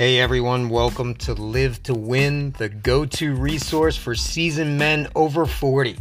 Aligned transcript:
Hey 0.00 0.18
everyone, 0.18 0.70
welcome 0.70 1.14
to 1.16 1.34
Live 1.34 1.82
to 1.82 1.92
Win, 1.92 2.52
the 2.52 2.70
go 2.70 3.04
to 3.04 3.34
resource 3.34 3.98
for 3.98 4.14
seasoned 4.14 4.78
men 4.78 5.08
over 5.14 5.44
40 5.44 5.98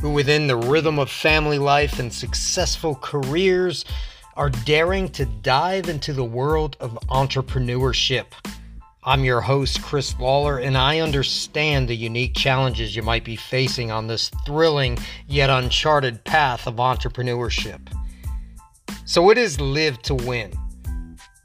who, 0.00 0.10
within 0.10 0.48
the 0.48 0.56
rhythm 0.56 0.98
of 0.98 1.08
family 1.08 1.60
life 1.60 2.00
and 2.00 2.12
successful 2.12 2.96
careers, 2.96 3.84
are 4.36 4.50
daring 4.50 5.08
to 5.10 5.24
dive 5.24 5.88
into 5.88 6.12
the 6.12 6.24
world 6.24 6.76
of 6.80 6.98
entrepreneurship. 7.10 8.26
I'm 9.04 9.22
your 9.22 9.40
host, 9.40 9.80
Chris 9.82 10.14
Lawlor, 10.14 10.58
and 10.58 10.76
I 10.76 10.98
understand 10.98 11.88
the 11.88 11.94
unique 11.94 12.34
challenges 12.34 12.96
you 12.96 13.02
might 13.04 13.24
be 13.24 13.36
facing 13.36 13.92
on 13.92 14.08
this 14.08 14.32
thrilling 14.44 14.98
yet 15.28 15.48
uncharted 15.48 16.24
path 16.24 16.66
of 16.66 16.74
entrepreneurship. 16.74 17.86
So, 19.04 19.22
what 19.22 19.38
is 19.38 19.60
Live 19.60 20.02
to 20.02 20.16
Win? 20.16 20.52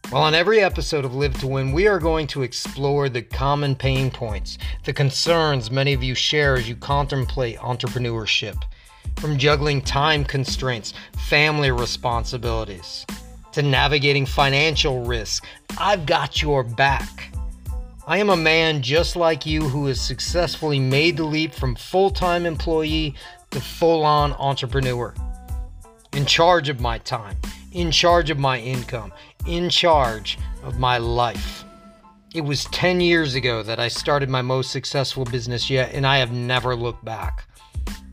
Well, 0.09 0.23
on 0.23 0.33
every 0.33 0.61
episode 0.61 1.03
of 1.03 1.15
Live 1.15 1.37
to 1.41 1.47
Win, 1.47 1.73
we 1.73 1.85
are 1.85 1.99
going 1.99 2.27
to 2.27 2.41
explore 2.41 3.09
the 3.09 3.21
common 3.21 3.75
pain 3.75 4.09
points, 4.09 4.57
the 4.85 4.93
concerns 4.93 5.69
many 5.69 5.91
of 5.91 6.01
you 6.01 6.15
share 6.15 6.55
as 6.55 6.69
you 6.69 6.77
contemplate 6.77 7.57
entrepreneurship, 7.57 8.55
from 9.17 9.37
juggling 9.37 9.81
time 9.81 10.23
constraints, 10.23 10.93
family 11.27 11.71
responsibilities, 11.71 13.05
to 13.51 13.61
navigating 13.61 14.25
financial 14.25 15.03
risk. 15.03 15.45
I've 15.77 16.05
got 16.05 16.41
your 16.41 16.63
back. 16.63 17.33
I 18.07 18.19
am 18.19 18.29
a 18.29 18.37
man 18.37 18.81
just 18.81 19.17
like 19.17 19.45
you 19.45 19.63
who 19.63 19.87
has 19.87 19.99
successfully 19.99 20.79
made 20.79 21.17
the 21.17 21.25
leap 21.25 21.53
from 21.53 21.75
full 21.75 22.11
time 22.11 22.45
employee 22.45 23.13
to 23.51 23.59
full 23.59 24.05
on 24.05 24.31
entrepreneur. 24.35 25.13
In 26.13 26.25
charge 26.25 26.69
of 26.69 26.79
my 26.79 26.97
time, 26.99 27.35
in 27.73 27.91
charge 27.91 28.29
of 28.29 28.39
my 28.39 28.57
income, 28.59 29.11
in 29.47 29.69
charge 29.69 30.37
of 30.63 30.79
my 30.79 30.97
life. 30.97 31.63
It 32.33 32.41
was 32.41 32.65
10 32.65 33.01
years 33.01 33.35
ago 33.35 33.63
that 33.63 33.79
I 33.79 33.87
started 33.87 34.29
my 34.29 34.41
most 34.41 34.71
successful 34.71 35.23
business 35.25 35.69
yet, 35.69 35.93
and 35.93 36.05
I 36.05 36.17
have 36.17 36.31
never 36.31 36.75
looked 36.75 37.05
back. 37.05 37.47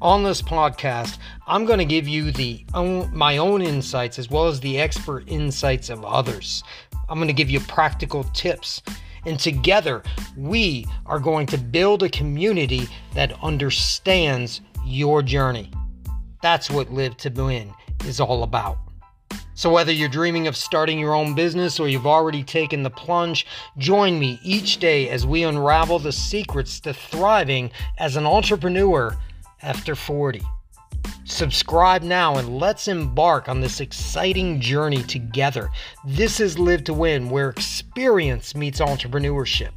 On 0.01 0.23
this 0.23 0.41
podcast, 0.41 1.19
I'm 1.47 1.65
going 1.65 1.79
to 1.79 1.85
give 1.85 2.07
you 2.07 2.31
the 2.31 2.65
own, 2.75 3.15
my 3.15 3.39
own 3.39 3.63
insights 3.63 4.19
as 4.19 4.31
well 4.31 4.47
as 4.47 4.61
the 4.61 4.79
expert 4.79 5.25
insights 5.27 5.91
of 5.91 6.05
others. 6.05 6.63
I'm 7.09 7.19
going 7.19 7.29
to 7.29 7.35
give 7.35 7.51
you 7.51 7.61
practical 7.61 8.25
tips. 8.25 8.83
And 9.27 9.41
together, 9.41 10.03
we 10.37 10.87
are 11.07 11.19
going 11.19 11.47
to 11.49 11.59
build 11.59 12.03
a 12.03 12.09
community 12.09 12.89
that 13.15 13.43
understands 13.43 14.61
your 14.85 15.23
journey. 15.23 15.71
That's 16.43 16.71
what 16.71 16.93
Live 16.93 17.17
to 17.19 17.31
Win 17.31 17.73
is 18.05 18.21
all 18.21 18.43
about. 18.43 18.84
So, 19.57 19.71
whether 19.71 19.93
you're 19.93 20.09
dreaming 20.09 20.49
of 20.49 20.57
starting 20.57 20.99
your 20.99 21.15
own 21.15 21.35
business 21.35 21.79
or 21.79 21.89
you've 21.89 22.09
already 22.09 22.43
taken 22.43 22.83
the 22.83 22.91
plunge, 22.91 23.47
join 23.79 24.19
me 24.19 24.41
each 24.43 24.79
day 24.79 25.09
as 25.09 25.27
we 25.27 25.45
unravel 25.45 26.01
the 26.01 26.11
secrets 26.11 26.81
to 26.81 26.93
thriving 26.93 27.71
as 27.99 28.17
an 28.17 28.27
entrepreneur 28.27 29.17
after 29.63 29.95
40. 29.95 30.43
Subscribe 31.25 32.03
now 32.03 32.37
and 32.37 32.59
let's 32.59 32.89
embark 32.89 33.49
on 33.49 33.61
this 33.61 33.81
exciting 33.81 34.61
journey 34.61 35.03
together. 35.05 35.71
This 36.05 36.41
is 36.41 36.59
Live 36.59 36.83
to 36.85 36.95
Win, 36.95 37.31
where 37.31 37.51
experience 37.51 38.57
meets 38.57 38.81
entrepreneurship, 38.81 39.73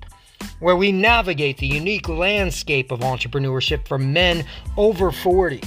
where 0.60 0.76
we 0.76 0.92
navigate 0.92 1.58
the 1.58 1.68
unique 1.68 2.10
landscape 2.10 2.92
of 2.92 3.02
entrepreneurship 3.02 3.88
for 3.88 4.00
men 4.00 4.44
over 4.76 5.12
40. 5.12 5.62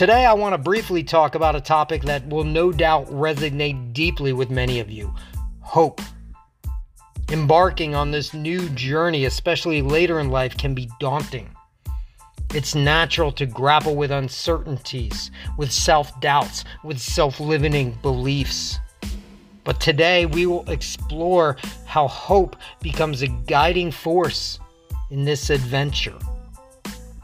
Today, 0.00 0.24
I 0.24 0.32
want 0.32 0.54
to 0.54 0.58
briefly 0.58 1.04
talk 1.04 1.34
about 1.34 1.56
a 1.56 1.60
topic 1.60 2.04
that 2.04 2.26
will 2.26 2.42
no 2.42 2.72
doubt 2.72 3.08
resonate 3.08 3.92
deeply 3.92 4.32
with 4.32 4.48
many 4.48 4.80
of 4.80 4.90
you 4.90 5.14
hope. 5.60 6.00
Embarking 7.30 7.94
on 7.94 8.10
this 8.10 8.32
new 8.32 8.66
journey, 8.70 9.26
especially 9.26 9.82
later 9.82 10.18
in 10.18 10.30
life, 10.30 10.56
can 10.56 10.72
be 10.74 10.88
daunting. 11.00 11.54
It's 12.54 12.74
natural 12.74 13.30
to 13.32 13.44
grapple 13.44 13.94
with 13.94 14.10
uncertainties, 14.10 15.30
with 15.58 15.70
self 15.70 16.18
doubts, 16.22 16.64
with 16.82 16.98
self 16.98 17.38
limiting 17.38 17.98
beliefs. 18.00 18.78
But 19.64 19.82
today, 19.82 20.24
we 20.24 20.46
will 20.46 20.66
explore 20.70 21.58
how 21.84 22.08
hope 22.08 22.56
becomes 22.80 23.20
a 23.20 23.28
guiding 23.28 23.90
force 23.90 24.60
in 25.10 25.26
this 25.26 25.50
adventure. 25.50 26.16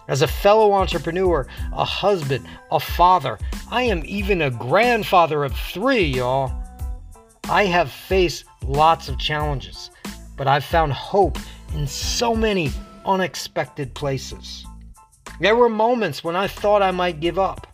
As 0.09 0.23
a 0.23 0.29
fellow 0.29 0.73
entrepreneur, 0.73 1.47
a 1.73 1.85
husband, 1.85 2.47
a 2.71 2.79
father, 2.79 3.39
I 3.71 3.83
am 3.83 4.03
even 4.05 4.41
a 4.41 4.51
grandfather 4.51 5.43
of 5.43 5.57
three, 5.57 6.05
y'all. 6.05 6.53
I 7.49 7.65
have 7.65 7.91
faced 7.91 8.45
lots 8.65 9.09
of 9.09 9.19
challenges, 9.19 9.91
but 10.37 10.47
I've 10.47 10.65
found 10.65 10.93
hope 10.93 11.39
in 11.75 11.89
so 11.89 12.37
many 12.37 12.71
unexpected 13.05 13.95
places. 13.95 14.65
There 15.41 15.57
were 15.57 15.69
moments 15.69 16.23
when 16.23 16.37
I 16.37 16.47
thought 16.47 16.83
I 16.83 16.93
might 16.93 17.21
give 17.21 17.39
up, 17.39 17.67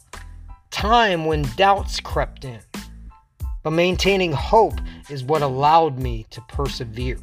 time 0.71 1.27
when 1.27 1.43
doubts 1.57 2.01
crept 2.01 2.47
in. 2.47 2.61
But 3.63 3.71
maintaining 3.73 4.33
hope 4.33 4.81
is 5.11 5.23
what 5.23 5.43
allowed 5.43 5.99
me 5.99 6.27
to 6.31 6.41
persevere. 6.49 7.19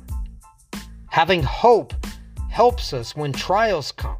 Having 1.07 1.43
hope 1.43 1.93
helps 2.49 2.93
us 2.93 3.15
when 3.15 3.33
trials 3.33 3.91
come 3.91 4.17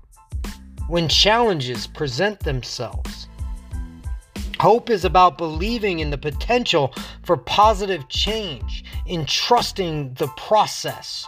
when 0.90 1.08
challenges 1.08 1.86
present 1.86 2.40
themselves. 2.40 3.28
Hope 4.60 4.90
is 4.90 5.06
about 5.06 5.38
believing 5.38 6.00
in 6.00 6.10
the 6.10 6.18
potential 6.18 6.94
for 7.24 7.38
positive 7.38 8.10
change, 8.10 8.84
in 9.06 9.26
trusting 9.26 10.14
the 10.16 10.28
process. 10.30 11.26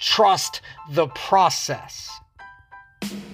Trust 0.00 0.62
the 0.90 1.06
process. 1.08 2.10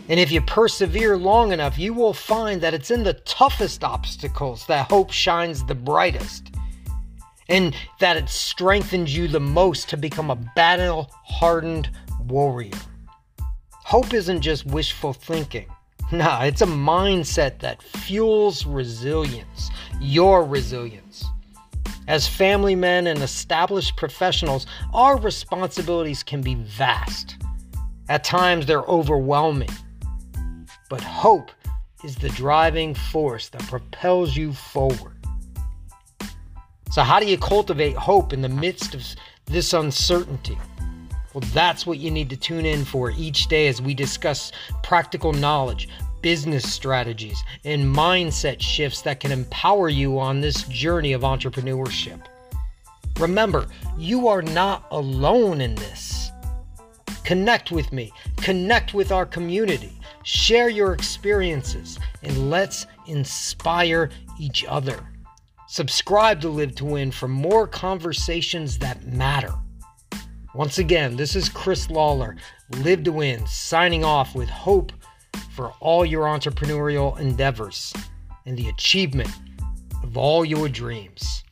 And 0.08 0.18
if 0.20 0.30
you 0.30 0.42
persevere 0.42 1.16
long 1.16 1.52
enough, 1.52 1.78
you 1.78 1.94
will 1.94 2.12
find 2.12 2.60
that 2.60 2.74
it's 2.74 2.90
in 2.90 3.04
the 3.04 3.14
toughest 3.14 3.84
obstacles 3.84 4.66
that 4.66 4.90
hope 4.90 5.12
shines 5.12 5.64
the 5.64 5.74
brightest. 5.74 6.50
And 7.48 7.74
that 8.00 8.18
it 8.18 8.28
strengthens 8.28 9.16
you 9.16 9.28
the 9.28 9.40
most 9.40 9.88
to 9.90 9.96
become 9.96 10.30
a 10.30 10.36
battle 10.36 11.10
hardened 11.24 11.88
warrior. 12.26 12.76
Hope 13.88 14.12
isn't 14.12 14.42
just 14.42 14.66
wishful 14.66 15.14
thinking. 15.14 15.64
Nah, 16.12 16.42
it's 16.42 16.60
a 16.60 16.66
mindset 16.66 17.60
that 17.60 17.82
fuels 17.82 18.66
resilience, 18.66 19.70
your 19.98 20.44
resilience. 20.44 21.24
As 22.06 22.28
family 22.28 22.74
men 22.74 23.06
and 23.06 23.22
established 23.22 23.96
professionals, 23.96 24.66
our 24.92 25.18
responsibilities 25.18 26.22
can 26.22 26.42
be 26.42 26.54
vast. 26.54 27.36
At 28.10 28.24
times, 28.24 28.66
they're 28.66 28.82
overwhelming. 28.82 29.70
But 30.90 31.02
hope 31.02 31.50
is 32.04 32.16
the 32.16 32.30
driving 32.30 32.94
force 32.94 33.48
that 33.50 33.62
propels 33.68 34.36
you 34.36 34.52
forward. 34.52 35.16
So, 36.90 37.02
how 37.02 37.20
do 37.20 37.26
you 37.26 37.38
cultivate 37.38 37.96
hope 37.96 38.34
in 38.34 38.42
the 38.42 38.50
midst 38.50 38.94
of 38.94 39.02
this 39.46 39.72
uncertainty? 39.72 40.58
Well, 41.38 41.50
that's 41.54 41.86
what 41.86 41.98
you 41.98 42.10
need 42.10 42.30
to 42.30 42.36
tune 42.36 42.66
in 42.66 42.84
for 42.84 43.12
each 43.12 43.46
day 43.46 43.68
as 43.68 43.80
we 43.80 43.94
discuss 43.94 44.50
practical 44.82 45.32
knowledge, 45.32 45.88
business 46.20 46.68
strategies, 46.68 47.40
and 47.62 47.94
mindset 47.94 48.60
shifts 48.60 49.02
that 49.02 49.20
can 49.20 49.30
empower 49.30 49.88
you 49.88 50.18
on 50.18 50.40
this 50.40 50.64
journey 50.64 51.12
of 51.12 51.20
entrepreneurship. 51.20 52.22
Remember, 53.20 53.68
you 53.96 54.26
are 54.26 54.42
not 54.42 54.88
alone 54.90 55.60
in 55.60 55.76
this. 55.76 56.32
Connect 57.22 57.70
with 57.70 57.92
me, 57.92 58.12
connect 58.38 58.92
with 58.92 59.12
our 59.12 59.24
community, 59.24 59.96
share 60.24 60.68
your 60.68 60.92
experiences, 60.92 62.00
and 62.24 62.50
let's 62.50 62.84
inspire 63.06 64.10
each 64.40 64.64
other. 64.64 65.06
Subscribe 65.68 66.40
to 66.40 66.48
Live 66.48 66.74
to 66.74 66.84
Win 66.84 67.12
for 67.12 67.28
more 67.28 67.68
conversations 67.68 68.76
that 68.78 69.06
matter. 69.06 69.54
Once 70.58 70.78
again, 70.78 71.14
this 71.14 71.36
is 71.36 71.48
Chris 71.48 71.86
Lawlor, 71.86 72.36
Live 72.78 73.04
to 73.04 73.12
Win, 73.12 73.46
signing 73.46 74.04
off 74.04 74.34
with 74.34 74.48
hope 74.48 74.92
for 75.54 75.70
all 75.78 76.04
your 76.04 76.24
entrepreneurial 76.24 77.16
endeavors 77.20 77.94
and 78.44 78.58
the 78.58 78.68
achievement 78.68 79.30
of 80.02 80.16
all 80.16 80.44
your 80.44 80.68
dreams. 80.68 81.44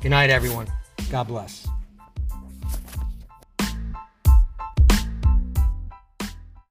Good 0.00 0.08
night, 0.08 0.30
everyone. 0.30 0.68
God 1.10 1.24
bless. 1.24 1.68